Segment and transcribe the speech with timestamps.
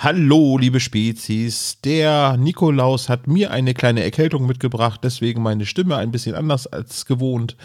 [0.00, 1.80] Hallo, liebe Spezies.
[1.82, 7.04] Der Nikolaus hat mir eine kleine Erkältung mitgebracht, deswegen meine Stimme ein bisschen anders als
[7.04, 7.56] gewohnt.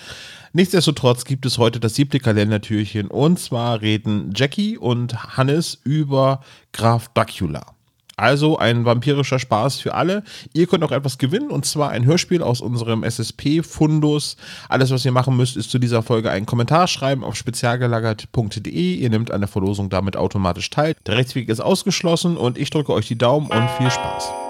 [0.52, 6.42] Nichtsdestotrotz gibt es heute das siebte Kalendertürchen und zwar reden Jackie und Hannes über
[6.72, 7.76] Graf Dracula.
[8.16, 10.24] Also ein vampirischer Spaß für alle.
[10.54, 14.38] Ihr könnt auch etwas gewinnen und zwar ein Hörspiel aus unserem SSP-Fundus.
[14.70, 18.96] Alles, was ihr machen müsst, ist zu dieser Folge einen Kommentar schreiben auf spezialgelagert.de.
[18.96, 20.96] Ihr nehmt an der Verlosung damit automatisch teil.
[21.08, 24.43] Der Rechtsweg ist ausgeschlossen und ich drücke euch die Daumen und viel Spaß.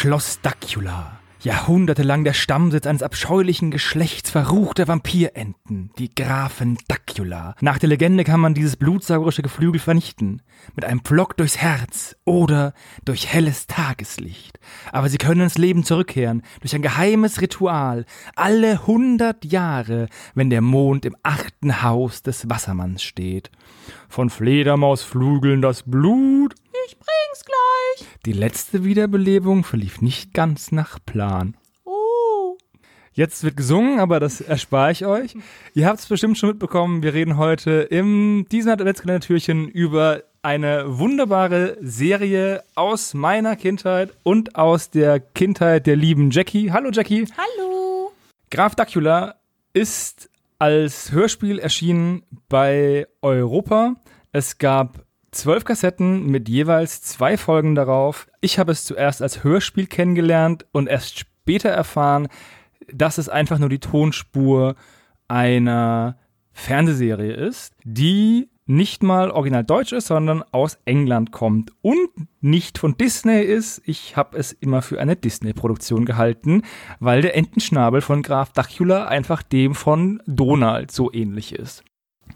[0.00, 1.18] Schloss Dacula.
[1.40, 7.56] Jahrhundertelang der Stammsitz eines abscheulichen Geschlechts verruchter Vampirenten, die Grafen Dacula.
[7.60, 10.42] Nach der Legende kann man dieses blutsaugerische Geflügel vernichten.
[10.76, 12.74] Mit einem Pflock durchs Herz oder
[13.04, 14.60] durch helles Tageslicht.
[14.92, 18.04] Aber sie können ins Leben zurückkehren durch ein geheimes Ritual.
[18.36, 23.50] Alle hundert Jahre, wenn der Mond im achten Haus des Wassermanns steht.
[24.08, 26.54] Von Fledermausflügeln das Blut
[26.88, 28.08] ich bring's gleich.
[28.24, 31.54] Die letzte Wiederbelebung verlief nicht ganz nach Plan.
[31.84, 32.56] Oh.
[33.12, 35.36] Jetzt wird gesungen, aber das erspare ich euch.
[35.74, 41.76] Ihr habt es bestimmt schon mitbekommen, wir reden heute im diesem Adventskalender-Türchen über eine wunderbare
[41.82, 46.72] Serie aus meiner Kindheit und aus der Kindheit der lieben Jackie.
[46.72, 47.26] Hallo Jackie.
[47.36, 48.12] Hallo.
[48.50, 49.34] Graf Dracula
[49.74, 53.96] ist als Hörspiel erschienen bei Europa.
[54.32, 55.04] Es gab
[55.38, 58.28] zwölf Kassetten mit jeweils zwei Folgen darauf.
[58.40, 62.28] Ich habe es zuerst als Hörspiel kennengelernt und erst später erfahren,
[62.92, 64.74] dass es einfach nur die Tonspur
[65.28, 66.18] einer
[66.52, 72.10] Fernsehserie ist, die nicht mal original deutsch ist, sondern aus England kommt und
[72.40, 73.80] nicht von Disney ist.
[73.86, 76.62] Ich habe es immer für eine Disney-Produktion gehalten,
[77.00, 81.82] weil der Entenschnabel von Graf Dracula einfach dem von Donald so ähnlich ist.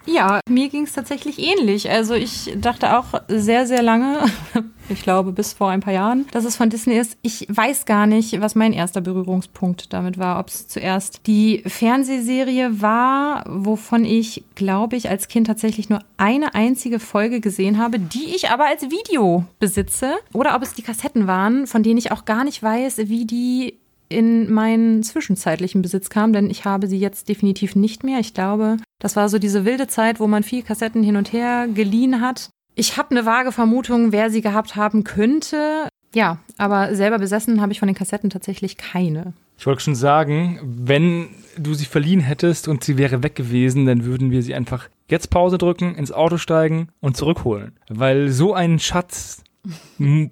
[0.07, 1.91] Ja, mir ging es tatsächlich ähnlich.
[1.91, 4.19] Also ich dachte auch sehr, sehr lange,
[4.89, 7.17] ich glaube bis vor ein paar Jahren, dass es von Disney ist.
[7.23, 10.39] Ich weiß gar nicht, was mein erster Berührungspunkt damit war.
[10.41, 16.55] Ob es zuerst die Fernsehserie war, wovon ich, glaube ich, als Kind tatsächlich nur eine
[16.55, 20.15] einzige Folge gesehen habe, die ich aber als Video besitze.
[20.33, 23.79] Oder ob es die Kassetten waren, von denen ich auch gar nicht weiß, wie die
[24.13, 28.21] in meinen zwischenzeitlichen Besitz kam, denn ich habe sie jetzt definitiv nicht mehr.
[28.21, 31.67] Ich glaube, das war so diese wilde Zeit, wo man viel Kassetten hin und her
[31.73, 32.51] geliehen hat.
[32.75, 35.89] Ich habe eine vage Vermutung, wer sie gehabt haben könnte.
[36.15, 39.33] Ja, aber selber besessen habe ich von den Kassetten tatsächlich keine.
[39.59, 44.05] Ich wollte schon sagen, wenn du sie verliehen hättest und sie wäre weg gewesen, dann
[44.05, 47.73] würden wir sie einfach jetzt Pause drücken, ins Auto steigen und zurückholen.
[47.89, 49.43] Weil so einen Schatz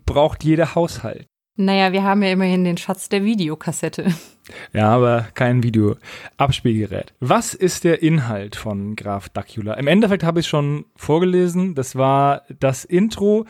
[0.07, 1.27] braucht jeder Haushalt.
[1.60, 4.06] Naja, wir haben ja immerhin den Schatz der Videokassette.
[4.72, 7.12] Ja, aber kein Videoabspielgerät.
[7.21, 9.75] Was ist der Inhalt von Graf Dracula?
[9.75, 11.75] Im Endeffekt habe ich schon vorgelesen.
[11.75, 13.44] Das war das Intro,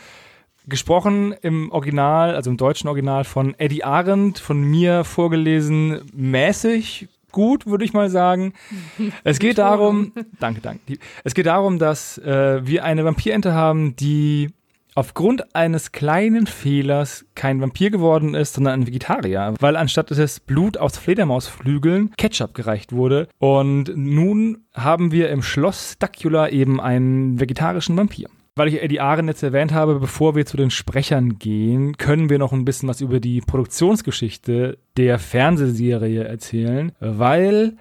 [0.67, 7.67] gesprochen im Original, also im deutschen Original von Eddie Arendt, von mir vorgelesen mäßig gut,
[7.67, 8.55] würde ich mal sagen.
[9.25, 10.99] Es geht darum, danke, danke.
[11.23, 14.51] Es geht darum, dass äh, wir eine Vampirente haben, die
[14.95, 20.77] aufgrund eines kleinen Fehlers kein Vampir geworden ist, sondern ein Vegetarier, weil anstatt des Blut
[20.77, 23.29] aus Fledermausflügeln Ketchup gereicht wurde.
[23.39, 28.29] Und nun haben wir im Schloss Dracula eben einen vegetarischen Vampir.
[28.57, 32.39] Weil ich Eddie Aren jetzt erwähnt habe, bevor wir zu den Sprechern gehen, können wir
[32.39, 37.77] noch ein bisschen was über die Produktionsgeschichte der Fernsehserie erzählen, weil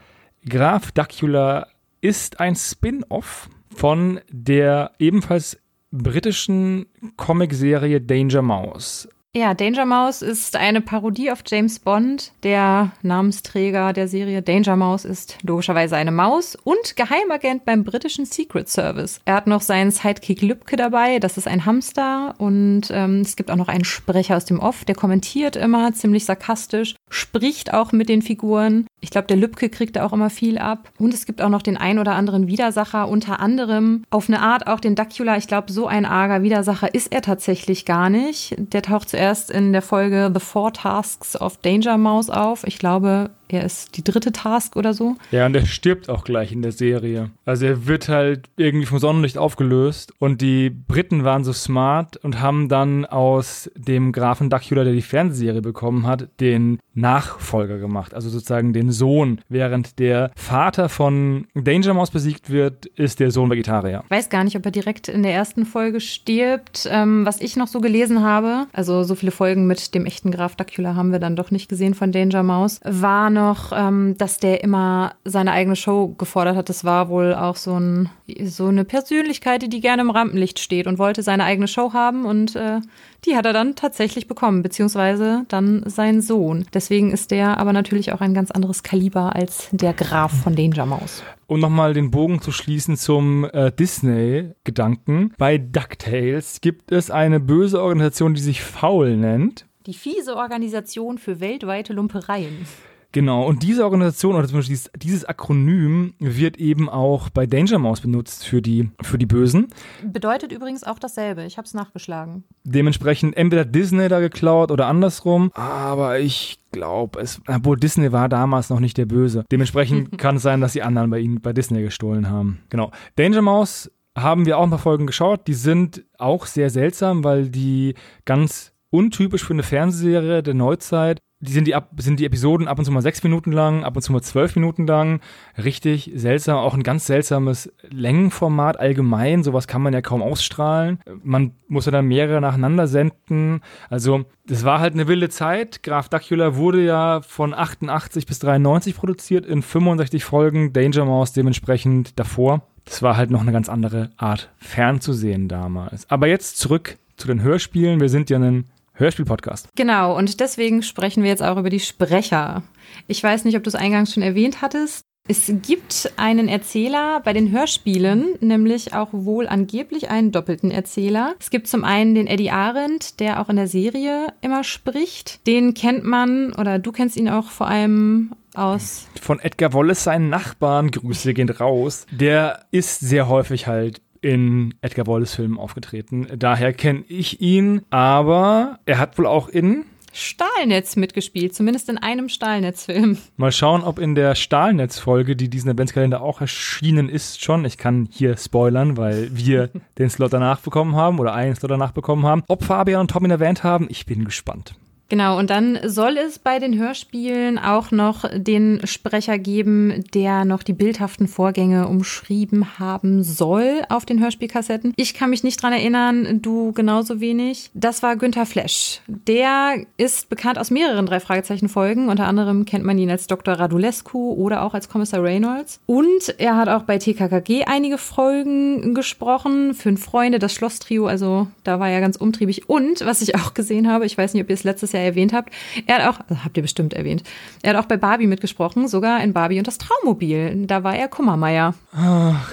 [0.48, 1.68] Graf Dracula
[2.02, 5.59] ist ein Spin-off von der ebenfalls
[5.92, 6.86] britischen
[7.18, 9.08] Comicserie Danger Mouse.
[9.36, 12.32] Ja, Danger Mouse ist eine Parodie auf James Bond.
[12.42, 18.70] Der Namensträger der Serie Danger Mouse ist logischerweise eine Maus und Geheimagent beim britischen Secret
[18.70, 19.22] Service.
[19.26, 23.52] Er hat noch seinen Sidekick Lübke dabei, das ist ein Hamster und ähm, es gibt
[23.52, 28.10] auch noch einen Sprecher aus dem Off, der kommentiert immer ziemlich sarkastisch, spricht auch mit
[28.10, 28.88] den Figuren.
[29.02, 30.92] Ich glaube, der Lübke kriegt da auch immer viel ab.
[30.98, 34.68] Und es gibt auch noch den ein oder anderen Widersacher, unter anderem auf eine Art
[34.68, 35.38] auch den Dacula.
[35.38, 38.56] Ich glaube, so ein arger Widersacher ist er tatsächlich gar nicht.
[38.58, 42.64] Der taucht zuerst in der Folge The Four Tasks of Danger Mouse auf.
[42.64, 45.16] Ich glaube, er ist die dritte Task oder so.
[45.32, 47.32] Ja, und er stirbt auch gleich in der Serie.
[47.46, 52.40] Also er wird halt irgendwie vom Sonnenlicht aufgelöst und die Briten waren so smart und
[52.40, 58.30] haben dann aus dem Grafen Dracula, der die Fernsehserie bekommen hat, den Nachfolger gemacht, also
[58.30, 59.42] sozusagen den Sohn.
[59.50, 64.04] Während der Vater von Danger Mouse besiegt wird, ist der Sohn Vegetarier.
[64.06, 66.88] Ich weiß gar nicht, ob er direkt in der ersten Folge stirbt.
[66.92, 70.56] Ähm, was ich noch so gelesen habe, also so viele Folgen mit dem echten Graf
[70.56, 74.64] Dracula haben wir dann doch nicht gesehen von Danger Mouse, war noch, ähm, dass der
[74.64, 76.70] immer seine eigene Show gefordert hat.
[76.70, 78.10] Das war wohl auch so, ein,
[78.44, 82.56] so eine Persönlichkeit, die gerne im Rampenlicht steht und wollte seine eigene Show haben und
[82.56, 82.80] äh,
[83.26, 86.66] die hat er dann tatsächlich bekommen, beziehungsweise dann sein Sohn.
[86.74, 90.86] Deswegen ist der aber natürlich auch ein ganz anderes Kaliber als der Graf von Danger
[90.86, 91.24] Mouse.
[91.48, 95.34] Um nochmal den Bogen zu schließen zum äh, Disney-Gedanken.
[95.38, 99.66] Bei DuckTales gibt es eine böse Organisation, die sich Foul nennt.
[99.86, 102.68] Die fiese Organisation für weltweite Lumpereien.
[103.12, 107.80] Genau, und diese Organisation oder zum Beispiel dieses, dieses Akronym wird eben auch bei Danger
[107.80, 109.68] Mouse benutzt für die, für die Bösen.
[110.04, 111.44] Bedeutet übrigens auch dasselbe.
[111.46, 112.44] Ich habe es nachgeschlagen.
[112.64, 115.52] Dementsprechend entweder Disney da geklaut oder andersrum.
[115.56, 119.44] Aber ich glaube, es, obwohl Disney war damals noch nicht der Böse.
[119.52, 122.60] Dementsprechend kann es sein, dass die anderen bei ihnen bei Disney gestohlen haben.
[122.70, 122.92] Genau.
[123.16, 125.48] Danger Mouse haben wir auch ein paar Folgen geschaut.
[125.48, 127.96] Die sind auch sehr seltsam, weil die
[128.26, 132.80] ganz untypisch für eine Fernsehserie der Neuzeit die sind die, ab, sind die Episoden ab
[132.80, 135.22] und zu mal sechs Minuten lang, ab und zu mal zwölf Minuten lang.
[135.58, 139.44] Richtig seltsam, auch ein ganz seltsames Längenformat allgemein.
[139.44, 141.00] Sowas kann man ja kaum ausstrahlen.
[141.24, 143.62] Man muss ja dann mehrere nacheinander senden.
[143.90, 145.82] Also, das war halt eine wilde Zeit.
[145.82, 150.74] Graf Dracula wurde ja von 88 bis 93 produziert, in 65 Folgen.
[150.74, 152.64] Danger Mouse dementsprechend davor.
[152.84, 156.10] Das war halt noch eine ganz andere Art fernzusehen damals.
[156.10, 158.02] Aber jetzt zurück zu den Hörspielen.
[158.02, 158.66] Wir sind ja ein
[159.00, 159.70] Hörspiel-Podcast.
[159.76, 162.64] Genau, und deswegen sprechen wir jetzt auch über die Sprecher.
[163.08, 165.04] Ich weiß nicht, ob du es eingangs schon erwähnt hattest.
[165.28, 171.36] Es gibt einen Erzähler bei den Hörspielen, nämlich auch wohl angeblich einen doppelten Erzähler.
[171.40, 175.46] Es gibt zum einen den Eddie Arendt, der auch in der Serie immer spricht.
[175.46, 179.08] Den kennt man, oder du kennst ihn auch vor allem aus.
[179.22, 182.08] Von Edgar Wallace, seinen Nachbarn, Grüße gehen raus.
[182.12, 186.28] Der ist sehr häufig halt in Edgar Wallace Filmen aufgetreten.
[186.38, 192.30] Daher kenne ich ihn, aber er hat wohl auch in Stahlnetz mitgespielt, zumindest in einem
[192.30, 193.18] Stahlnetz-Film.
[193.38, 198.08] Mal schauen, ob in der Stahlnetz-Folge, die diesen Adventskalender auch erschienen ist, schon, ich kann
[198.12, 202.44] hier spoilern, weil wir den Slot danach bekommen haben oder einen Slot danach bekommen haben,
[202.48, 204.76] ob Fabian und Tom ihn erwähnt haben, ich bin gespannt.
[205.10, 210.62] Genau, und dann soll es bei den Hörspielen auch noch den Sprecher geben, der noch
[210.62, 214.94] die bildhaften Vorgänge umschrieben haben soll auf den Hörspielkassetten.
[214.98, 217.72] Ich kann mich nicht dran erinnern, du genauso wenig.
[217.74, 219.02] Das war Günther Flesch.
[219.08, 222.10] Der ist bekannt aus mehreren drei Fragezeichen Folgen.
[222.10, 223.56] Unter anderem kennt man ihn als Dr.
[223.56, 225.80] Radulescu oder auch als Kommissar Reynolds.
[225.88, 229.74] Und er hat auch bei TKKG einige Folgen gesprochen.
[229.74, 232.70] Fünf Freunde, das Schlosstrio, also da war er ganz umtriebig.
[232.70, 235.06] Und was ich auch gesehen habe, ich weiß nicht, ob ihr es letztes Jahr ja
[235.06, 235.54] erwähnt habt.
[235.86, 237.24] Er hat auch, also habt ihr bestimmt erwähnt,
[237.62, 240.66] er hat auch bei Barbie mitgesprochen, sogar in Barbie und das Traummobil.
[240.68, 241.74] Da war er Kummermeier.
[241.94, 242.52] Ach.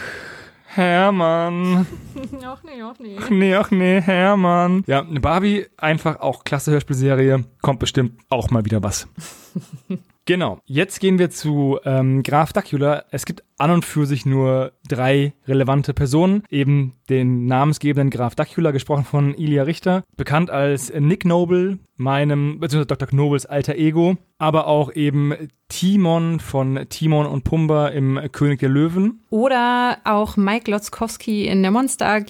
[0.76, 1.86] Hermann.
[2.44, 3.16] ach nee, ach nee.
[3.18, 4.84] Ach nee, ach nee, Hermann.
[4.86, 7.44] Ja, Barbie, einfach auch klasse Hörspielserie.
[7.62, 9.08] Kommt bestimmt auch mal wieder was.
[10.26, 10.58] genau.
[10.66, 13.04] Jetzt gehen wir zu ähm, Graf Dracula.
[13.10, 16.42] Es gibt an und für sich nur drei relevante Personen.
[16.50, 22.98] Eben den namensgebenden Graf Dracula, gesprochen von Ilya Richter, bekannt als Nick Noble, meinem, beziehungsweise
[22.98, 23.08] Dr.
[23.16, 25.34] Nobles alter Ego, aber auch eben
[25.68, 29.20] Timon von Timon und Pumba im König der Löwen.
[29.30, 32.28] Oder auch Mike Lotzkowski in der Monster AG,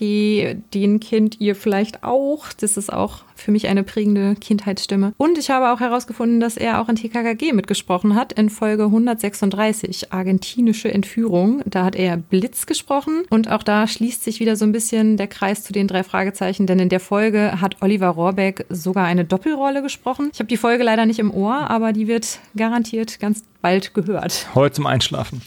[0.72, 2.52] den kennt ihr vielleicht auch.
[2.52, 5.12] Das ist auch für mich eine prägende Kindheitsstimme.
[5.18, 10.12] Und ich habe auch herausgefunden, dass er auch in TKKG mitgesprochen hat in Folge 136,
[10.12, 11.62] argentinische Entführung.
[11.66, 15.26] Da hat er Blitz gesprochen und auch da schließt sich wieder so ein bisschen der
[15.26, 19.24] Kreis zu den drei Fragezeichen, denn in der Folge hat Oliver Rohrbeck sogar eine
[19.56, 20.30] Doppelrolle gesprochen.
[20.34, 24.48] Ich habe die Folge leider nicht im Ohr, aber die wird garantiert ganz bald gehört.
[24.54, 25.40] Heute zum Einschlafen.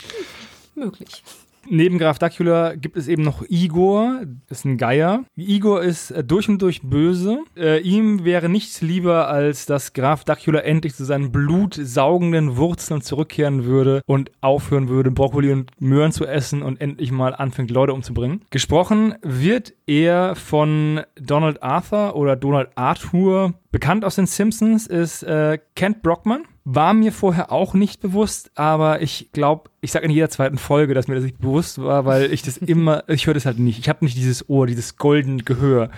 [0.74, 1.24] Möglich.
[1.68, 5.24] Neben Graf Dracula gibt es eben noch Igor, das ist ein Geier.
[5.36, 7.40] Igor ist äh, durch und durch böse.
[7.58, 13.66] Äh, ihm wäre nichts lieber, als dass Graf Dracula endlich zu seinen blutsaugenden Wurzeln zurückkehren
[13.66, 18.42] würde und aufhören würde, Brokkoli und Möhren zu essen und endlich mal anfängt, Leute umzubringen.
[18.50, 23.54] Gesprochen wird er von Donald Arthur oder Donald Arthur.
[23.72, 26.44] Bekannt aus den Simpsons ist äh, Kent Brockman.
[26.66, 30.94] War mir vorher auch nicht bewusst, aber ich glaube, ich sage in jeder zweiten Folge,
[30.94, 33.80] dass mir das nicht bewusst war, weil ich das immer, ich höre das halt nicht.
[33.80, 35.90] Ich habe nicht dieses Ohr, dieses goldene Gehör.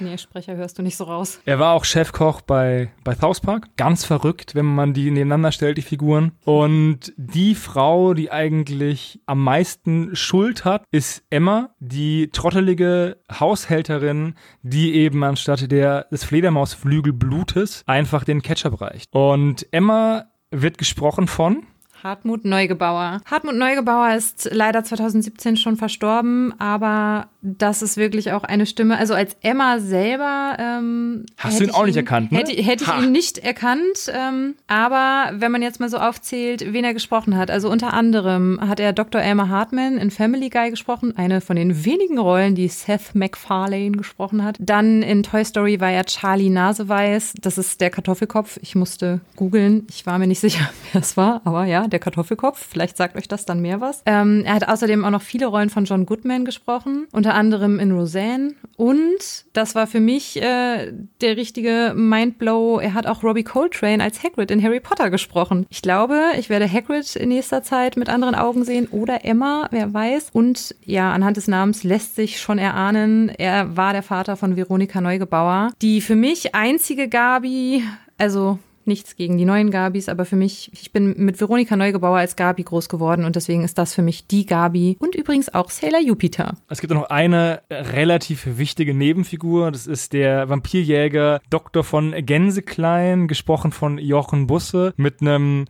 [0.00, 1.40] Nee, Sprecher hörst du nicht so raus.
[1.44, 3.68] Er war auch Chefkoch bei, bei South Park.
[3.76, 6.32] Ganz verrückt, wenn man die nebeneinander stellt, die Figuren.
[6.44, 14.94] Und die Frau, die eigentlich am meisten Schuld hat, ist Emma, die trottelige Haushälterin, die
[14.94, 19.12] eben anstatt der, des Fledermausflügelblutes einfach den Ketchup reicht.
[19.12, 21.64] Und Emma wird gesprochen von
[22.02, 23.20] Hartmut Neugebauer.
[23.24, 28.98] Hartmut Neugebauer ist leider 2017 schon verstorben, aber das ist wirklich auch eine Stimme.
[28.98, 30.56] Also als Emma selber.
[30.58, 32.32] Ähm, Hast du ihn auch nicht erkannt?
[32.32, 32.38] Ne?
[32.38, 34.12] Hätte, hätte ich ihn nicht erkannt.
[34.12, 38.58] Ähm, aber wenn man jetzt mal so aufzählt, wen er gesprochen hat, also unter anderem
[38.60, 39.20] hat er Dr.
[39.20, 44.42] Elmer Hartman in Family Guy gesprochen, eine von den wenigen Rollen, die Seth MacFarlane gesprochen
[44.42, 44.56] hat.
[44.58, 47.34] Dann in Toy Story war er Charlie Naseweiß.
[47.40, 48.58] Das ist der Kartoffelkopf.
[48.62, 49.86] Ich musste googeln.
[49.90, 52.66] Ich war mir nicht sicher, wer es war, aber ja, der Kartoffelkopf.
[52.68, 54.02] Vielleicht sagt euch das dann mehr was.
[54.06, 57.06] Ähm, er hat außerdem auch noch viele Rollen von John Goodman gesprochen.
[57.12, 58.54] Unter anderem in Roseanne.
[58.76, 62.78] Und das war für mich äh, der richtige Mindblow.
[62.80, 65.66] Er hat auch Robbie Coltrane als Hagrid in Harry Potter gesprochen.
[65.68, 69.92] Ich glaube, ich werde Hagrid in nächster Zeit mit anderen Augen sehen oder Emma, wer
[69.92, 70.30] weiß.
[70.32, 75.00] Und ja, anhand des Namens lässt sich schon erahnen, er war der Vater von Veronika
[75.00, 77.82] Neugebauer, die für mich einzige Gabi,
[78.16, 78.58] also
[78.88, 82.64] nichts gegen die neuen Gabis, aber für mich, ich bin mit Veronika Neugebauer als Gabi
[82.64, 86.56] groß geworden und deswegen ist das für mich die Gabi und übrigens auch Sailor Jupiter.
[86.68, 91.84] Es gibt noch eine relativ wichtige Nebenfigur, das ist der Vampirjäger Dr.
[91.84, 95.66] von Gänseklein, gesprochen von Jochen Busse mit einem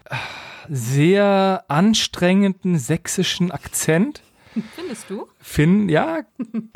[0.69, 4.23] sehr anstrengenden sächsischen Akzent.
[4.75, 5.27] Findest du?
[5.39, 6.21] Finn, ja.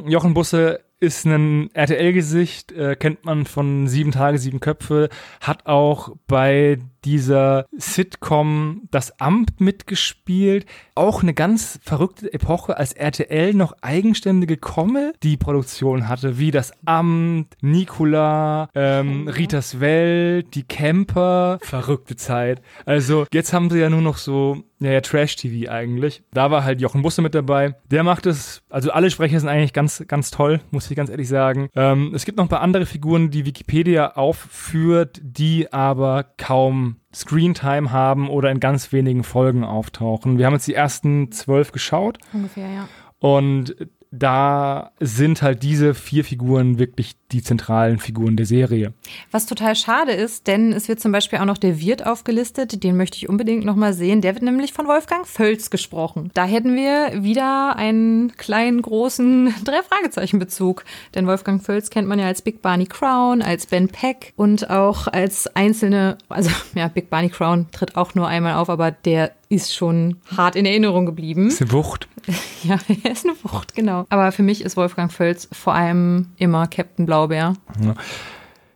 [0.05, 5.09] Jochen Busse ist ein RTL-Gesicht, äh, kennt man von Sieben Tage, Sieben Köpfe,
[5.41, 10.65] hat auch bei dieser Sitcom Das Amt mitgespielt.
[10.95, 18.69] Auch eine ganz verrückte Epoche, als RTL noch eigenständige Comedy-Produktion hatte, wie Das Amt, Nicola,
[18.77, 21.59] ähm, Ritas Welt, die Camper.
[21.63, 22.63] Verrückte Zeit.
[22.87, 26.23] Also jetzt haben sie ja nur noch so ja, Trash-TV eigentlich.
[26.33, 27.75] Da war halt Jochen Busse mit dabei.
[27.91, 31.29] Der macht es, also alle Sprecher sind eigentlich ganz, ganz toll, muss ich ganz ehrlich
[31.29, 31.69] sagen.
[31.75, 37.93] Ähm, es gibt noch ein paar andere Figuren, die Wikipedia aufführt, die aber kaum Screentime
[37.93, 40.39] haben oder in ganz wenigen Folgen auftauchen.
[40.39, 42.19] Wir haben jetzt die ersten zwölf geschaut.
[42.33, 42.89] Ungefähr, ja.
[43.19, 43.77] Und
[44.13, 48.93] da sind halt diese vier Figuren wirklich die zentralen Figuren der Serie.
[49.31, 52.97] Was total schade ist, denn es wird zum Beispiel auch noch der Wirt aufgelistet, den
[52.97, 54.21] möchte ich unbedingt nochmal sehen.
[54.21, 56.31] Der wird nämlich von Wolfgang Völz gesprochen.
[56.35, 60.85] Da hätten wir wieder einen kleinen, großen Drei-Fragezeichen-Bezug.
[61.15, 65.09] Denn Wolfgang Völz kennt man ja als Big Barney Crown, als Ben Peck und auch
[65.09, 69.75] als einzelne, also ja, Big Barney Crown tritt auch nur einmal auf, aber der ist
[69.75, 71.49] schon hart in Erinnerung geblieben.
[71.49, 72.09] Ist eine Wucht.
[72.63, 74.07] Ja, er ist eine Wucht, genau.
[74.09, 77.55] Aber für mich ist Wolfgang Völz vor allem immer Captain Blaubeer.
[77.81, 77.95] Ja.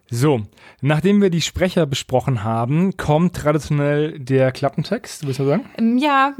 [0.08, 0.42] So,
[0.82, 5.64] nachdem wir die Sprecher besprochen haben, kommt traditionell der Klappentext, willst du sagen?
[5.76, 6.32] Ähm, Ja,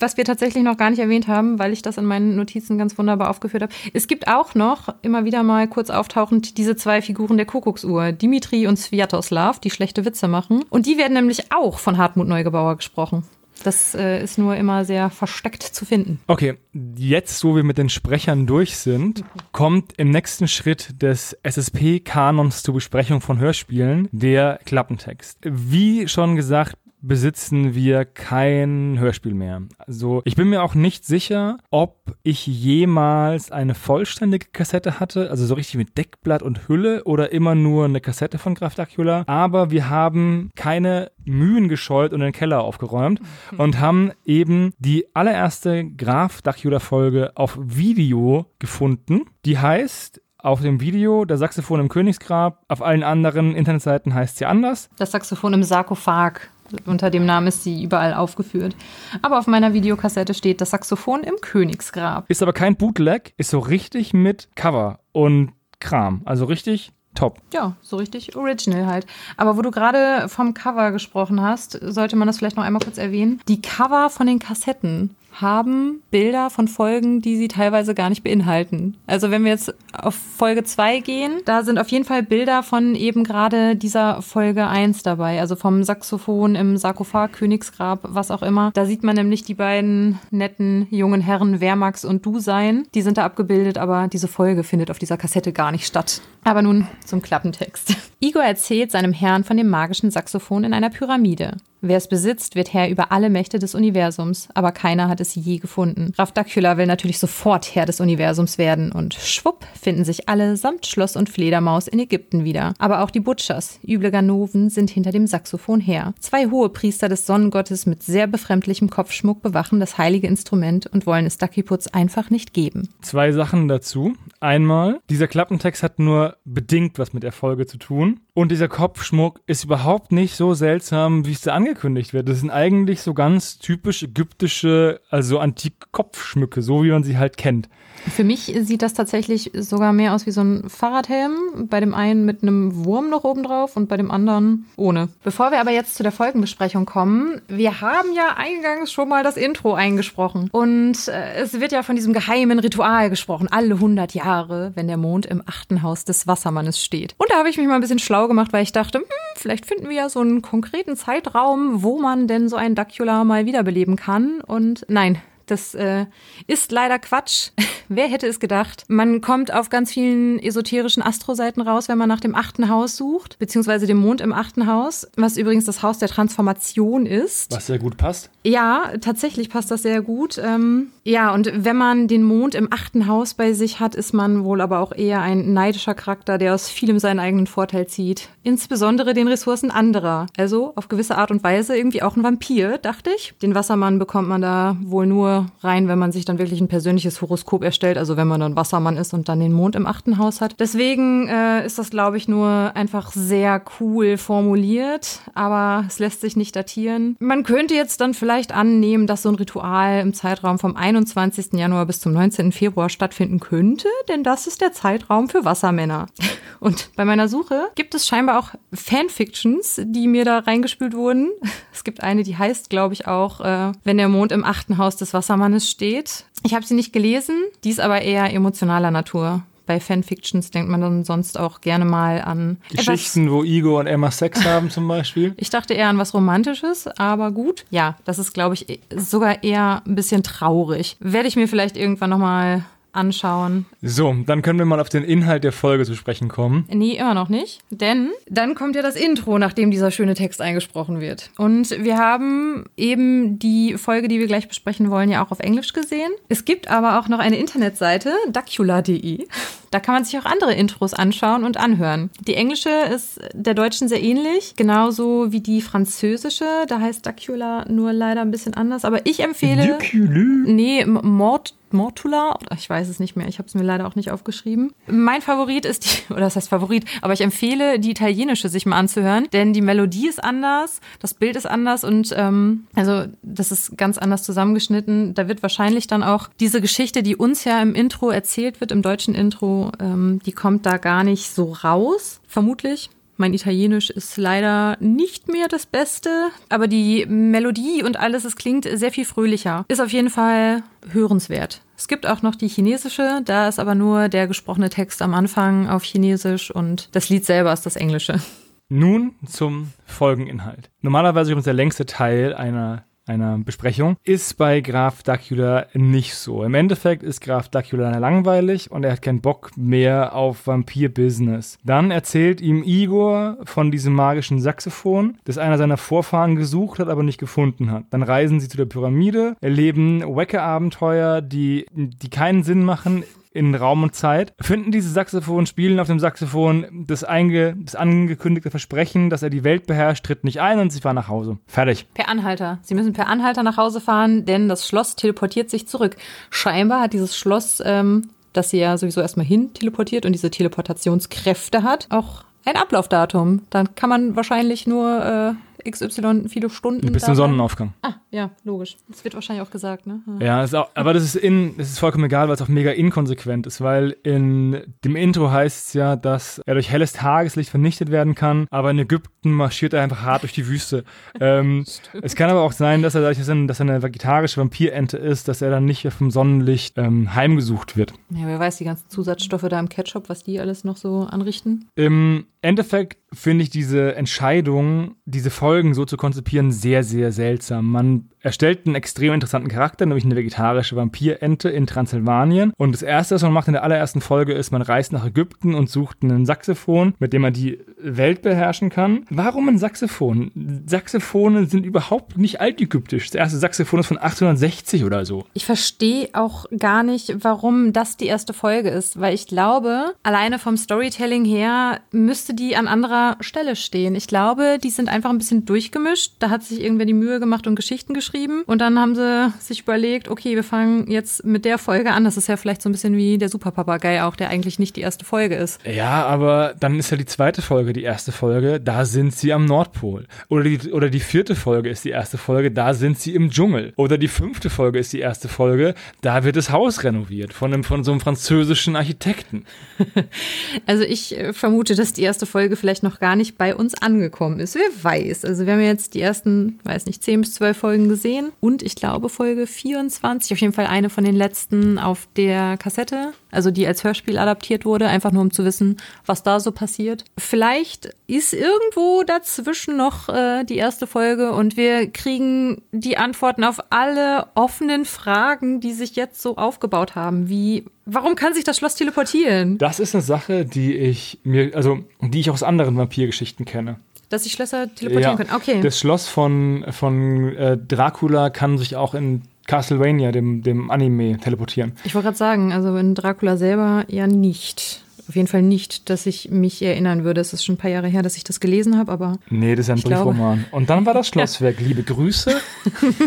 [0.00, 2.98] was wir tatsächlich noch gar nicht erwähnt haben, weil ich das in meinen Notizen ganz
[2.98, 3.72] wunderbar aufgeführt habe.
[3.92, 8.66] Es gibt auch noch immer wieder mal kurz auftauchend diese zwei Figuren der Kuckucksuhr, Dimitri
[8.66, 10.64] und Sviatoslav, die schlechte Witze machen.
[10.68, 13.22] Und die werden nämlich auch von Hartmut Neugebauer gesprochen.
[13.62, 16.20] Das äh, ist nur immer sehr versteckt zu finden.
[16.26, 16.54] Okay,
[16.96, 22.74] jetzt, wo wir mit den Sprechern durch sind, kommt im nächsten Schritt des SSP-Kanons zur
[22.74, 25.38] Besprechung von Hörspielen der Klappentext.
[25.42, 29.62] Wie schon gesagt, besitzen wir kein Hörspiel mehr.
[29.78, 35.44] Also ich bin mir auch nicht sicher, ob ich jemals eine vollständige Kassette hatte, also
[35.44, 39.24] so richtig mit Deckblatt und Hülle oder immer nur eine Kassette von Graf Dracula.
[39.26, 43.20] Aber wir haben keine Mühen gescheut und den Keller aufgeräumt
[43.58, 49.22] und haben eben die allererste Graf Dracula Folge auf Video gefunden.
[49.44, 54.46] Die heißt auf dem Video der Saxophon im Königsgrab, auf allen anderen Internetseiten heißt sie
[54.46, 54.90] anders.
[54.98, 56.50] Das Saxophon im Sarkophag.
[56.86, 58.76] Unter dem Namen ist sie überall aufgeführt.
[59.22, 62.24] Aber auf meiner Videokassette steht das Saxophon im Königsgrab.
[62.28, 66.22] Ist aber kein Bootleg, ist so richtig mit Cover und Kram.
[66.24, 67.38] Also richtig top.
[67.52, 69.06] Ja, so richtig original halt.
[69.36, 72.98] Aber wo du gerade vom Cover gesprochen hast, sollte man das vielleicht noch einmal kurz
[72.98, 73.40] erwähnen.
[73.48, 78.96] Die Cover von den Kassetten haben Bilder von Folgen, die sie teilweise gar nicht beinhalten.
[79.06, 82.94] Also wenn wir jetzt auf Folge 2 gehen, da sind auf jeden Fall Bilder von
[82.94, 88.70] eben gerade dieser Folge 1 dabei, also vom Saxophon im Sarkophag, Königsgrab, was auch immer.
[88.74, 92.86] Da sieht man nämlich die beiden netten jungen Herren Wehrmax und Du sein.
[92.94, 96.20] Die sind da abgebildet, aber diese Folge findet auf dieser Kassette gar nicht statt.
[96.44, 97.96] Aber nun zum Klappentext.
[98.20, 101.56] Igor erzählt seinem Herrn von dem magischen Saxophon in einer Pyramide.
[101.84, 105.58] Wer es besitzt, wird Herr über alle Mächte des Universums, aber keiner hat es je
[105.58, 106.12] gefunden.
[106.14, 110.86] Graf Dacula will natürlich sofort Herr des Universums werden und schwupp finden sich alle samt
[110.86, 112.74] Schloss und Fledermaus in Ägypten wieder.
[112.78, 116.12] Aber auch die Butchers, üble Ganoven, sind hinter dem Saxophon her.
[116.20, 121.26] Zwei hohe Priester des Sonnengottes mit sehr befremdlichem Kopfschmuck bewachen das heilige Instrument und wollen
[121.26, 122.88] es Duckiputz einfach nicht geben.
[123.00, 124.14] Zwei Sachen dazu.
[124.40, 128.20] Einmal, dieser Klappentext hat nur bedingt was mit der Folge zu tun.
[128.34, 132.28] Und dieser Kopfschmuck ist überhaupt nicht so seltsam, wie es da angekündigt wird.
[132.28, 137.36] Das sind eigentlich so ganz typisch ägyptische, also antike Kopfschmücke, so wie man sie halt
[137.36, 137.68] kennt.
[138.10, 141.68] Für mich sieht das tatsächlich sogar mehr aus wie so ein Fahrradhelm.
[141.68, 145.08] Bei dem einen mit einem Wurm noch oben drauf und bei dem anderen ohne.
[145.22, 149.36] Bevor wir aber jetzt zu der Folgenbesprechung kommen, wir haben ja eingangs schon mal das
[149.36, 150.48] Intro eingesprochen.
[150.50, 153.48] Und äh, es wird ja von diesem geheimen Ritual gesprochen.
[153.50, 157.14] Alle 100 Jahre, wenn der Mond im achten Haus des Wassermannes steht.
[157.18, 159.04] Und da habe ich mich mal ein bisschen schlau gemacht, weil ich dachte, hm,
[159.36, 163.46] vielleicht finden wir ja so einen konkreten Zeitraum, wo man denn so ein Dacula mal
[163.46, 164.40] wiederbeleben kann.
[164.40, 165.31] Und nein, Nein.
[165.52, 166.06] Das äh,
[166.46, 167.50] ist leider Quatsch.
[167.88, 168.84] Wer hätte es gedacht?
[168.88, 173.38] Man kommt auf ganz vielen esoterischen Astroseiten raus, wenn man nach dem achten Haus sucht,
[173.38, 177.52] beziehungsweise dem Mond im achten Haus, was übrigens das Haus der Transformation ist.
[177.52, 178.30] Was sehr gut passt.
[178.44, 180.40] Ja, tatsächlich passt das sehr gut.
[180.42, 184.44] Ähm, ja, und wenn man den Mond im achten Haus bei sich hat, ist man
[184.44, 188.28] wohl aber auch eher ein neidischer Charakter, der aus vielem seinen eigenen Vorteil zieht.
[188.42, 190.26] Insbesondere den Ressourcen anderer.
[190.36, 193.34] Also auf gewisse Art und Weise irgendwie auch ein Vampir, dachte ich.
[193.42, 197.20] Den Wassermann bekommt man da wohl nur rein, wenn man sich dann wirklich ein persönliches
[197.20, 200.40] Horoskop erstellt, also wenn man dann Wassermann ist und dann den Mond im achten Haus
[200.40, 200.56] hat.
[200.58, 206.36] Deswegen äh, ist das, glaube ich, nur einfach sehr cool formuliert, aber es lässt sich
[206.36, 207.16] nicht datieren.
[207.18, 211.54] Man könnte jetzt dann vielleicht annehmen, dass so ein Ritual im Zeitraum vom 21.
[211.54, 212.52] Januar bis zum 19.
[212.52, 216.06] Februar stattfinden könnte, denn das ist der Zeitraum für Wassermänner.
[216.60, 221.30] Und bei meiner Suche gibt es scheinbar auch Fanfictions, die mir da reingespült wurden.
[221.72, 224.96] Es gibt eine, die heißt, glaube ich, auch, äh, wenn der Mond im achten Haus
[224.96, 226.24] des Wassermannes steht.
[226.42, 230.80] Ich habe sie nicht gelesen, die ist aber eher emotionaler Natur bei Fanfictions denkt man
[230.80, 234.88] dann sonst auch gerne mal an Geschichten, etwas, wo Igor und Emma Sex haben zum
[234.88, 235.34] Beispiel.
[235.42, 237.64] Ich dachte eher an was Romantisches, aber gut.
[237.70, 240.96] Ja, das ist, glaube ich, sogar eher ein bisschen traurig.
[241.00, 243.66] Werde ich mir vielleicht irgendwann nochmal anschauen.
[243.80, 246.66] So, dann können wir mal auf den Inhalt der Folge zu sprechen kommen.
[246.72, 247.60] Nee, immer noch nicht.
[247.70, 251.30] Denn dann kommt ja das Intro, nachdem dieser schöne Text eingesprochen wird.
[251.38, 255.72] Und wir haben eben die Folge, die wir gleich besprechen wollen, ja auch auf Englisch
[255.72, 256.12] gesehen.
[256.28, 259.26] Es gibt aber auch noch eine Internetseite, dacula.de.
[259.70, 262.10] Da kann man sich auch andere Intros anschauen und anhören.
[262.20, 266.44] Die englische ist der deutschen sehr ähnlich, genauso wie die französische.
[266.68, 268.84] Da heißt Dacula nur leider ein bisschen anders.
[268.84, 269.78] Aber ich empfehle.
[269.78, 270.24] Dacula?
[270.44, 274.10] Nee, Mord Mortula, ich weiß es nicht mehr, ich habe es mir leider auch nicht
[274.10, 274.72] aufgeschrieben.
[274.86, 278.78] Mein Favorit ist die, oder das heißt Favorit, aber ich empfehle die italienische sich mal
[278.78, 283.76] anzuhören, denn die Melodie ist anders, das Bild ist anders und ähm, also das ist
[283.76, 285.14] ganz anders zusammengeschnitten.
[285.14, 288.82] Da wird wahrscheinlich dann auch diese Geschichte, die uns ja im Intro erzählt wird, im
[288.82, 292.90] deutschen Intro, ähm, die kommt da gar nicht so raus, vermutlich.
[293.16, 298.64] Mein Italienisch ist leider nicht mehr das Beste, aber die Melodie und alles, es klingt
[298.64, 299.64] sehr viel fröhlicher.
[299.68, 301.62] Ist auf jeden Fall hörenswert.
[301.76, 305.68] Es gibt auch noch die chinesische, da ist aber nur der gesprochene Text am Anfang
[305.68, 308.20] auf Chinesisch und das Lied selber ist das Englische.
[308.68, 310.70] Nun zum Folgeninhalt.
[310.80, 316.44] Normalerweise übrigens der längste Teil einer einer Besprechung, ist bei Graf Dacula nicht so.
[316.44, 321.58] Im Endeffekt ist Graf Dacula langweilig und er hat keinen Bock mehr auf Vampir-Business.
[321.64, 327.02] Dann erzählt ihm Igor von diesem magischen Saxophon, das einer seiner Vorfahren gesucht hat, aber
[327.02, 327.84] nicht gefunden hat.
[327.90, 333.82] Dann reisen sie zu der Pyramide, erleben Wecke-Abenteuer, die, die keinen Sinn machen in Raum
[333.82, 339.22] und Zeit, finden dieses Saxophon, spielen auf dem Saxophon das, einge, das angekündigte Versprechen, dass
[339.22, 341.38] er die Welt beherrscht, tritt nicht ein und sie fahren nach Hause.
[341.46, 341.86] Fertig.
[341.94, 342.58] Per Anhalter.
[342.62, 345.96] Sie müssen per Anhalter nach Hause fahren, denn das Schloss teleportiert sich zurück.
[346.30, 351.62] Scheinbar hat dieses Schloss, ähm, das sie ja sowieso erstmal hin teleportiert und diese Teleportationskräfte
[351.62, 353.42] hat, auch ein Ablaufdatum.
[353.50, 355.34] Dann kann man wahrscheinlich nur äh,
[355.68, 356.92] XY viele Stunden.
[356.92, 357.74] Bis zum Sonnenaufgang.
[357.82, 358.76] Ah, ja, logisch.
[358.88, 360.00] Das wird wahrscheinlich auch gesagt, ne?
[360.20, 362.70] Ja, ist auch, aber das ist, in, das ist vollkommen egal, weil es auch mega
[362.70, 367.90] inkonsequent ist, weil in dem Intro heißt es ja, dass er durch helles Tageslicht vernichtet
[367.90, 370.84] werden kann, aber in Ägypten marschiert er einfach hart durch die Wüste.
[371.20, 371.64] ähm,
[372.02, 375.50] es kann aber auch sein, dass er, dass er eine vegetarische Vampirente ist, dass er
[375.50, 377.92] dann nicht vom Sonnenlicht ähm, heimgesucht wird.
[378.10, 381.68] Ja, wer weiß, die ganzen Zusatzstoffe da im Ketchup, was die alles noch so anrichten?
[381.74, 387.70] Im Endeffekt finde ich diese Entscheidung, diese Folgen so zu konzipieren, sehr, sehr seltsam.
[387.70, 392.52] Man erstellt einen extrem interessanten Charakter, nämlich eine vegetarische Vampirente in Transsilvanien.
[392.56, 395.54] Und das Erste, was man macht in der allerersten Folge, ist, man reist nach Ägypten
[395.54, 399.04] und sucht einen Saxophon, mit dem man die Welt beherrschen kann.
[399.10, 400.30] Warum ein Saxophon?
[400.66, 403.06] Saxophone sind überhaupt nicht altägyptisch.
[403.06, 405.26] Das erste Saxophon ist von 1860 oder so.
[405.34, 410.38] Ich verstehe auch gar nicht, warum das die erste Folge ist, weil ich glaube, alleine
[410.38, 413.94] vom Storytelling her müsste die an anderer Stelle stehen.
[413.96, 416.14] Ich glaube, die sind einfach ein bisschen durchgemischt.
[416.20, 419.32] Da hat sich irgendwer die Mühe gemacht und Geschichten geschrieben geschrieben und dann haben sie
[419.40, 422.04] sich überlegt, okay, wir fangen jetzt mit der Folge an.
[422.04, 424.80] Das ist ja vielleicht so ein bisschen wie der Superpapagei auch, der eigentlich nicht die
[424.80, 425.60] erste Folge ist.
[425.66, 429.44] Ja, aber dann ist ja die zweite Folge die erste Folge, da sind sie am
[429.44, 430.06] Nordpol.
[430.28, 433.72] Oder die, oder die vierte Folge ist die erste Folge, da sind sie im Dschungel.
[433.76, 437.64] Oder die fünfte Folge ist die erste Folge, da wird das Haus renoviert von, einem,
[437.64, 439.44] von so einem französischen Architekten.
[440.66, 444.40] also ich äh, vermute, dass die erste Folge vielleicht noch gar nicht bei uns angekommen
[444.40, 444.54] ist.
[444.54, 445.24] Wer weiß.
[445.24, 448.32] Also wir haben jetzt die ersten, weiß nicht, zehn bis zwölf Folgen gesehen gesehen.
[448.40, 453.12] Und ich glaube Folge 24, auf jeden Fall eine von den letzten auf der Kassette,
[453.30, 457.04] also die als Hörspiel adaptiert wurde, einfach nur um zu wissen, was da so passiert.
[457.16, 463.60] Vielleicht ist irgendwo dazwischen noch äh, die erste Folge und wir kriegen die Antworten auf
[463.70, 468.76] alle offenen Fragen, die sich jetzt so aufgebaut haben, wie Warum kann sich das Schloss
[468.76, 469.58] teleportieren?
[469.58, 473.76] Das ist eine Sache, die ich mir, also die ich aus anderen Vampirgeschichten kenne
[474.12, 475.30] dass sich Schlösser teleportieren ja, können.
[475.34, 475.60] Okay.
[475.62, 481.72] Das Schloss von, von äh, Dracula kann sich auch in Castlevania, dem, dem Anime, teleportieren.
[481.84, 484.84] Ich wollte gerade sagen, also in Dracula selber ja nicht.
[485.08, 487.20] Auf jeden Fall nicht, dass ich mich erinnern würde.
[487.20, 489.18] Es ist schon ein paar Jahre her, dass ich das gelesen habe, aber.
[489.30, 490.44] Nee, das ist ein Briefroman.
[490.52, 491.60] Und dann war das Schlosswerk.
[491.60, 491.66] Ja.
[491.66, 492.36] Liebe Grüße.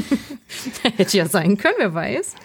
[0.97, 2.35] Hätte ja sein können, wer weiß.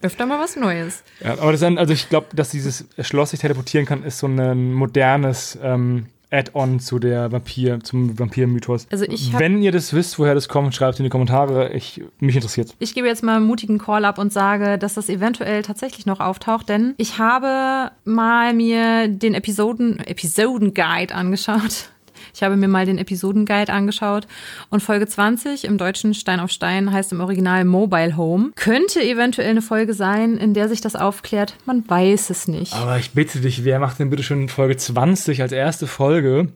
[0.00, 1.02] Öfter mal was Neues.
[1.22, 4.18] Ja, aber das ist ein, also ich glaube, dass dieses Schloss sich teleportieren kann, ist
[4.18, 8.86] so ein modernes ähm, Add-on zu der Vampir, zum Vampir-Mythos.
[8.90, 9.06] Also
[9.38, 11.72] Wenn ihr das wisst, woher das kommt, schreibt es in die Kommentare.
[11.72, 12.74] Ich, mich interessiert.
[12.78, 16.20] Ich gebe jetzt mal einen mutigen Call ab und sage, dass das eventuell tatsächlich noch
[16.20, 21.90] auftaucht, denn ich habe mal mir den Episoden, Episoden-Guide angeschaut
[22.34, 24.26] ich habe mir mal den Episodenguide angeschaut
[24.70, 28.50] und Folge 20 im deutschen Stein auf Stein heißt im Original Mobile Home.
[28.54, 31.56] Könnte eventuell eine Folge sein, in der sich das aufklärt.
[31.64, 32.74] Man weiß es nicht.
[32.74, 36.48] Aber ich bitte dich, wer macht denn bitte schon Folge 20 als erste Folge?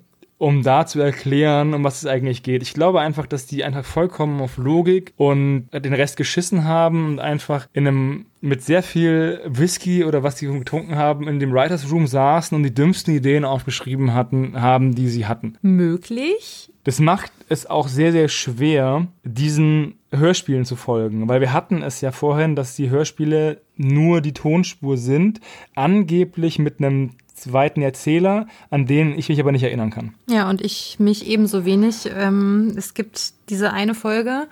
[0.42, 2.62] Um da zu erklären, um was es eigentlich geht.
[2.62, 7.20] Ich glaube einfach, dass die einfach vollkommen auf Logik und den Rest geschissen haben und
[7.20, 11.92] einfach in einem mit sehr viel Whisky oder was sie getrunken haben, in dem Writers
[11.92, 15.58] Room saßen und die dümmsten Ideen aufgeschrieben hatten, haben, die sie hatten.
[15.62, 16.72] Möglich.
[16.82, 22.00] Das macht es auch sehr, sehr schwer, diesen Hörspielen zu folgen, weil wir hatten es
[22.00, 25.40] ja vorhin, dass die Hörspiele nur die Tonspur sind,
[25.76, 30.14] angeblich mit einem zweiten Erzähler, an den ich mich aber nicht erinnern kann.
[30.28, 32.08] Ja, und ich mich ebenso wenig.
[32.14, 34.46] Ähm, es gibt diese eine Folge.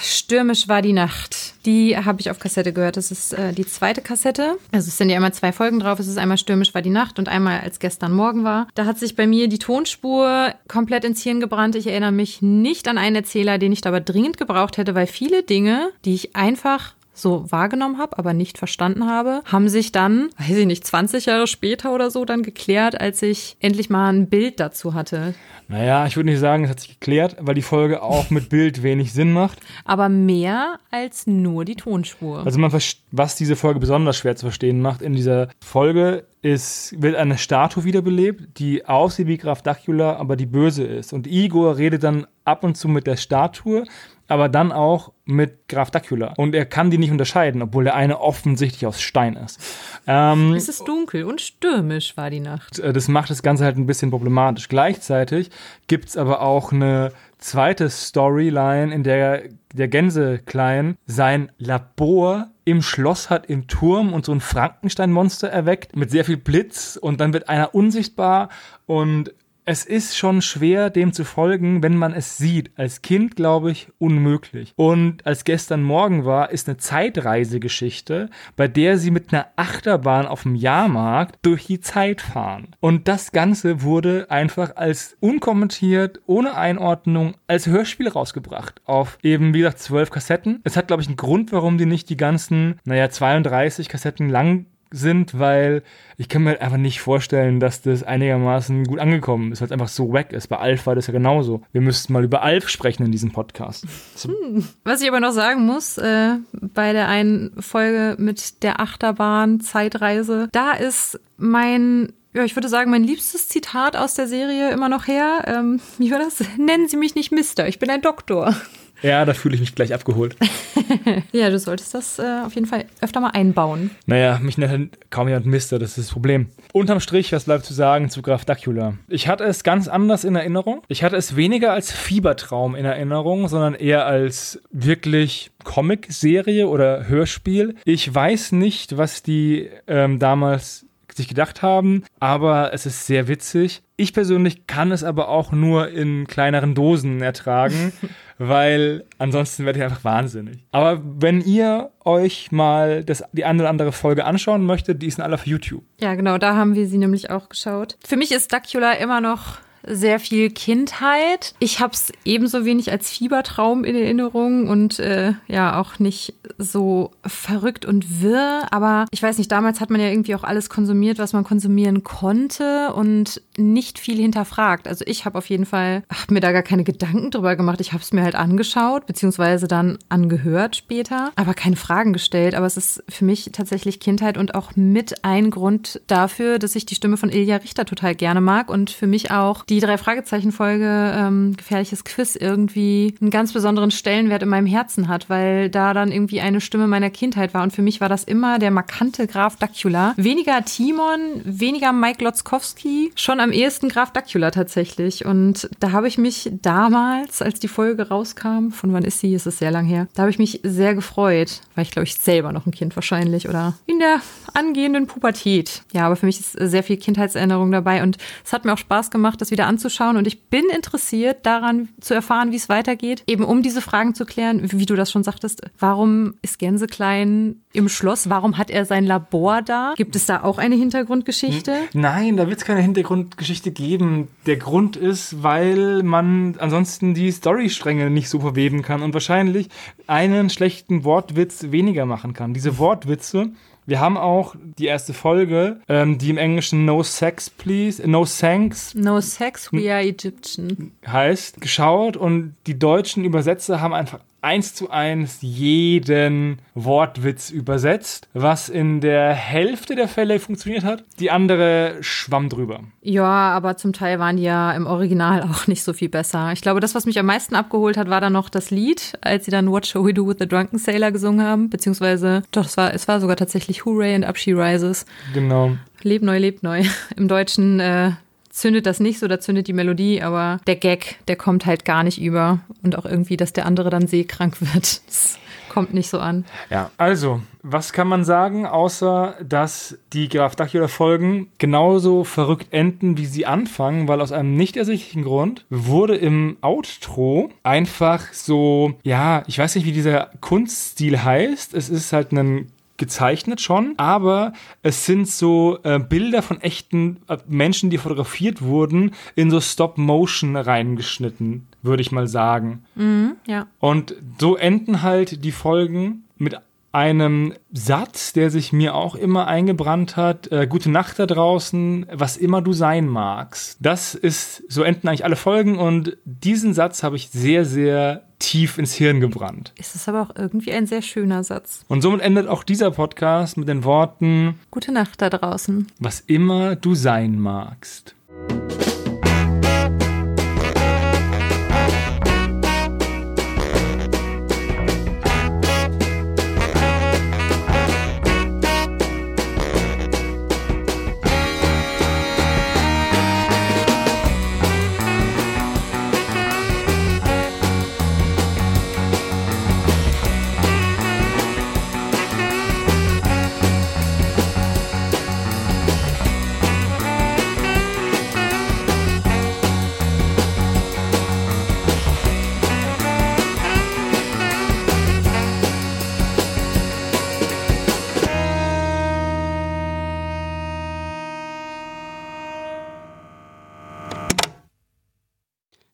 [0.00, 1.54] Stürmisch war die Nacht.
[1.66, 2.96] Die habe ich auf Kassette gehört.
[2.96, 4.56] Das ist äh, die zweite Kassette.
[4.72, 5.98] Also es sind ja immer zwei Folgen drauf.
[5.98, 8.66] Es ist einmal Stürmisch war die Nacht und einmal als gestern Morgen war.
[8.74, 11.76] Da hat sich bei mir die Tonspur komplett ins Hirn gebrannt.
[11.76, 15.42] Ich erinnere mich nicht an einen Erzähler, den ich aber dringend gebraucht hätte, weil viele
[15.42, 20.56] Dinge, die ich einfach so wahrgenommen habe, aber nicht verstanden habe, haben sich dann, weiß
[20.56, 24.60] ich nicht, 20 Jahre später oder so dann geklärt, als ich endlich mal ein Bild
[24.60, 25.34] dazu hatte.
[25.68, 28.82] Naja, ich würde nicht sagen, es hat sich geklärt, weil die Folge auch mit Bild
[28.82, 29.60] wenig Sinn macht.
[29.84, 32.44] Aber mehr als nur die Tonspur.
[32.44, 32.72] Also man
[33.12, 37.84] was diese Folge besonders schwer zu verstehen macht, in dieser Folge ist, wird eine Statue
[37.84, 41.12] wiederbelebt, die aussieht wie Graf Dracula, aber die böse ist.
[41.12, 43.84] Und Igor redet dann ab und zu mit der Statue
[44.30, 46.34] aber dann auch mit Graf Dracula.
[46.36, 49.58] Und er kann die nicht unterscheiden, obwohl der eine offensichtlich aus Stein ist.
[50.06, 52.78] Ähm, es ist dunkel und stürmisch war die Nacht.
[52.78, 54.68] Äh, das macht das Ganze halt ein bisschen problematisch.
[54.68, 55.50] Gleichzeitig
[55.88, 59.42] gibt es aber auch eine zweite Storyline, in der
[59.74, 66.10] der Gänseklein sein Labor im Schloss hat, im Turm und so ein Frankenstein-Monster erweckt mit
[66.10, 68.48] sehr viel Blitz und dann wird einer unsichtbar
[68.86, 69.32] und
[69.64, 72.70] es ist schon schwer, dem zu folgen, wenn man es sieht.
[72.76, 74.72] Als Kind, glaube ich, unmöglich.
[74.76, 80.42] Und als gestern Morgen war, ist eine Zeitreisegeschichte, bei der sie mit einer Achterbahn auf
[80.42, 82.68] dem Jahrmarkt durch die Zeit fahren.
[82.80, 88.80] Und das Ganze wurde einfach als unkommentiert, ohne Einordnung, als Hörspiel rausgebracht.
[88.84, 90.60] Auf eben, wie gesagt, zwölf Kassetten.
[90.64, 94.66] Es hat, glaube ich, einen Grund, warum die nicht die ganzen, naja, 32 Kassetten lang
[94.90, 95.82] sind, weil
[96.16, 99.88] ich kann mir einfach nicht vorstellen, dass das einigermaßen gut angekommen ist, weil es einfach
[99.88, 100.48] so wack ist.
[100.48, 101.62] Bei Alf war das ja genauso.
[101.72, 103.86] Wir müssten mal über Alf sprechen in diesem Podcast.
[104.22, 104.66] Hm.
[104.84, 110.48] Was ich aber noch sagen muss, äh, bei der einen Folge mit der Achterbahn Zeitreise,
[110.52, 115.08] da ist mein ja, ich würde sagen, mein liebstes Zitat aus der Serie immer noch
[115.08, 115.44] her.
[115.46, 116.44] Ähm, wie war das?
[116.58, 118.54] Nennen Sie mich nicht Mister, ich bin ein Doktor.
[119.02, 120.36] Ja, da fühle ich mich gleich abgeholt.
[121.32, 123.90] ja, du solltest das äh, auf jeden Fall öfter mal einbauen.
[124.06, 126.48] Naja, mich nennt kaum jemand Mister, das ist das Problem.
[126.72, 128.94] Unterm Strich, was bleibt zu sagen zu Graf Dacula?
[129.08, 130.82] Ich hatte es ganz anders in Erinnerung.
[130.88, 137.76] Ich hatte es weniger als Fiebertraum in Erinnerung, sondern eher als wirklich Comic-Serie oder Hörspiel.
[137.84, 140.86] Ich weiß nicht, was die ähm, damals
[141.16, 143.82] sich gedacht haben, aber es ist sehr witzig.
[144.00, 147.92] Ich persönlich kann es aber auch nur in kleineren Dosen ertragen,
[148.38, 150.64] weil ansonsten werde ich einfach wahnsinnig.
[150.72, 155.18] Aber wenn ihr euch mal das, die eine oder andere Folge anschauen möchtet, die ist
[155.18, 155.84] in aller auf YouTube.
[156.00, 157.98] Ja, genau, da haben wir sie nämlich auch geschaut.
[158.02, 161.54] Für mich ist Dacula immer noch sehr viel Kindheit.
[161.58, 167.12] Ich habe es ebenso wenig als Fiebertraum in Erinnerung und äh, ja auch nicht so
[167.24, 168.66] verrückt und wirr.
[168.70, 172.04] Aber ich weiß nicht, damals hat man ja irgendwie auch alles konsumiert, was man konsumieren
[172.04, 174.88] konnte und nicht viel hinterfragt.
[174.88, 177.80] Also ich habe auf jeden Fall, hab mir da gar keine Gedanken drüber gemacht.
[177.80, 182.54] Ich habe es mir halt angeschaut, beziehungsweise dann angehört später, aber keine Fragen gestellt.
[182.54, 186.86] Aber es ist für mich tatsächlich Kindheit und auch mit ein Grund dafür, dass ich
[186.86, 191.14] die Stimme von Ilja Richter total gerne mag und für mich auch die drei Fragezeichen-Folge
[191.16, 196.10] ähm, Gefährliches Quiz irgendwie einen ganz besonderen Stellenwert in meinem Herzen hat, weil da dann
[196.10, 197.62] irgendwie eine Stimme meiner Kindheit war.
[197.62, 200.14] Und für mich war das immer der markante Graf Dacula.
[200.16, 205.24] Weniger Timon, weniger Mike Lotzkowski, schon am ehesten Graf Dacula tatsächlich.
[205.24, 209.34] Und da habe ich mich damals, als die Folge rauskam, von wann ist sie?
[209.34, 212.16] Es ist sehr lang her, da habe ich mich sehr gefreut, weil ich glaube ich
[212.16, 214.20] selber noch ein Kind wahrscheinlich oder in der
[214.52, 215.82] angehenden Pubertät.
[215.92, 219.10] Ja, aber für mich ist sehr viel Kindheitserinnerung dabei und es hat mir auch Spaß
[219.10, 223.44] gemacht, das wieder anzuschauen und ich bin interessiert daran zu erfahren, wie es weitergeht, eben
[223.44, 225.62] um diese Fragen zu klären, wie du das schon sagtest.
[225.78, 228.28] Warum ist Gänseklein im Schloss?
[228.28, 229.94] Warum hat er sein Labor da?
[229.96, 231.74] Gibt es da auch eine Hintergrundgeschichte?
[231.92, 234.28] Nein, da wird es keine Hintergrundgeschichte geben.
[234.46, 239.68] Der Grund ist, weil man ansonsten die Storystränge nicht so verweben kann und wahrscheinlich
[240.06, 242.54] einen schlechten Wortwitz weniger machen kann.
[242.54, 243.52] Diese Wortwitze
[243.90, 248.94] wir haben auch die erste Folge, ähm, die im Englischen No Sex Please, No Thanks.
[248.94, 250.92] No Sex, We Are Egyptian.
[251.04, 258.68] Heißt, geschaut und die deutschen Übersetzer haben einfach eins zu eins jeden Wortwitz übersetzt, was
[258.68, 261.04] in der Hälfte der Fälle funktioniert hat.
[261.18, 262.80] Die andere schwamm drüber.
[263.02, 266.52] Ja, aber zum Teil waren die ja im Original auch nicht so viel besser.
[266.52, 269.44] Ich glaube, das, was mich am meisten abgeholt hat, war dann noch das Lied, als
[269.44, 272.76] sie dann What Shall We Do with the Drunken Sailor gesungen haben, beziehungsweise, doch, es
[272.76, 275.06] war, es war sogar tatsächlich Hooray and Up She Rises.
[275.34, 275.76] Genau.
[276.02, 276.84] Leb neu, leb neu.
[277.16, 278.12] Im Deutschen äh,
[278.50, 282.02] zündet das nicht so, da zündet die Melodie, aber der Gag, der kommt halt gar
[282.02, 282.60] nicht über.
[282.82, 285.02] Und auch irgendwie, dass der andere dann seekrank wird.
[285.06, 285.38] Das
[285.70, 286.44] kommt nicht so an.
[286.68, 293.26] Ja, also, was kann man sagen, außer dass die Graf Dacula-Folgen genauso verrückt enden, wie
[293.26, 299.58] sie anfangen, weil aus einem nicht ersichtlichen Grund wurde im Outro einfach so, ja, ich
[299.58, 301.72] weiß nicht, wie dieser Kunststil heißt.
[301.74, 302.66] Es ist halt ein
[303.00, 309.12] gezeichnet schon, aber es sind so äh, Bilder von echten äh, Menschen, die fotografiert wurden,
[309.34, 312.84] in so Stop-Motion reingeschnitten, würde ich mal sagen.
[312.94, 313.66] Mhm, ja.
[313.80, 316.56] Und so enden halt die Folgen mit
[316.92, 320.50] einem Satz, der sich mir auch immer eingebrannt hat.
[320.52, 323.78] Äh, Gute Nacht da draußen, was immer du sein magst.
[323.80, 328.78] Das ist, so enden eigentlich alle Folgen und diesen Satz habe ich sehr, sehr tief
[328.78, 329.72] ins Hirn gebrannt.
[329.78, 331.84] Ist es aber auch irgendwie ein sehr schöner Satz.
[331.86, 335.86] Und somit endet auch dieser Podcast mit den Worten Gute Nacht da draußen.
[336.00, 338.16] Was immer du sein magst.